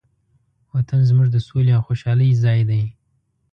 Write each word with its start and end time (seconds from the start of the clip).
وطن 0.73 0.99
زموږ 1.09 1.27
د 1.31 1.37
سولې 1.47 1.71
او 1.77 1.81
خوشحالۍ 1.87 2.29
ځای 2.43 2.59
دی. 2.69 2.83